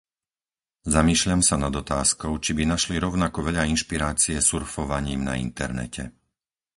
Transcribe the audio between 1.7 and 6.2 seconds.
otázkou, či by našli rovnako veľa inšpirácie surfovaním na internete.